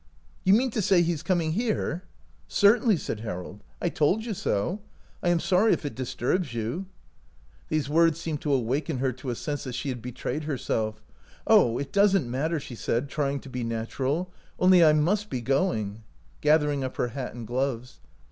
"You 0.43 0.53
mean 0.55 0.71
to 0.71 0.81
say 0.81 1.03
he 1.03 1.11
is 1.11 1.21
coming 1.21 1.51
here?"" 1.51 2.05
Certainly," 2.47 2.97
said 2.97 3.19
Harold." 3.19 3.63
I 3.83 3.89
told 3.89 4.25
you 4.25 4.33
so. 4.33 4.79
I 5.21 5.29
am 5.29 5.39
sorry 5.39 5.73
if 5.73 5.85
it 5.85 5.93
disturbs 5.93 6.55
you." 6.55 6.69
"5 6.69 6.71
OUT 6.71 6.73
OF 6.73 6.73
BOHEMIA 6.73 6.87
These 7.69 7.89
words 7.89 8.19
seemed 8.19 8.41
to 8.41 8.51
awaken 8.51 8.97
her 8.97 9.11
to 9.11 9.29
a 9.29 9.35
sense 9.35 9.63
that 9.65 9.75
she 9.75 9.89
had 9.89 10.01
betrayed 10.01 10.45
herself." 10.45 11.03
Oh, 11.45 11.77
it 11.77 11.91
does 11.93 12.17
n't 12.17 12.25
matter," 12.25 12.59
she 12.59 12.73
said, 12.73 13.09
trying 13.09 13.39
to 13.41 13.49
be 13.51 13.63
natural, 13.63 14.31
"only 14.57 14.83
I 14.83 14.93
must 14.93 15.29
be 15.29 15.39
going," 15.39 16.01
gathering 16.41 16.83
up 16.83 16.97
her 16.97 17.09
hat 17.09 17.35
and 17.35 17.45
gloves. 17.45 17.99